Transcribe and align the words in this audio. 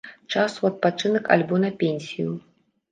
Час 0.35 0.55
у 0.63 0.69
адпачынак 0.69 1.31
альбо 1.39 1.61
на 1.67 1.73
пенсію. 1.85 2.29